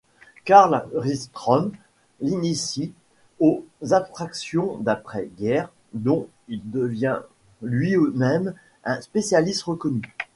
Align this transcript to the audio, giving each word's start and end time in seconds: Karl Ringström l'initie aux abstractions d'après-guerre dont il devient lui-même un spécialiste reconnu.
Karl 0.45 0.87
Ringström 0.95 1.73
l'initie 2.21 2.91
aux 3.39 3.65
abstractions 3.91 4.77
d'après-guerre 4.79 5.69
dont 5.93 6.27
il 6.47 6.59
devient 6.71 7.19
lui-même 7.61 8.55
un 8.83 8.99
spécialiste 9.01 9.61
reconnu. 9.61 10.01